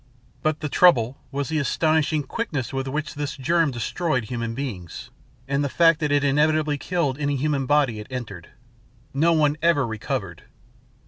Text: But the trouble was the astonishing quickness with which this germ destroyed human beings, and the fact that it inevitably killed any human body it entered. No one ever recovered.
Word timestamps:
But 0.41 0.61
the 0.61 0.67
trouble 0.67 1.19
was 1.31 1.49
the 1.49 1.59
astonishing 1.59 2.23
quickness 2.23 2.73
with 2.73 2.87
which 2.87 3.13
this 3.13 3.37
germ 3.37 3.69
destroyed 3.69 4.23
human 4.23 4.55
beings, 4.55 5.11
and 5.47 5.63
the 5.63 5.69
fact 5.69 5.99
that 5.99 6.11
it 6.11 6.23
inevitably 6.23 6.79
killed 6.79 7.19
any 7.19 7.35
human 7.35 7.67
body 7.67 7.99
it 7.99 8.07
entered. 8.09 8.49
No 9.13 9.31
one 9.33 9.57
ever 9.61 9.85
recovered. 9.85 10.45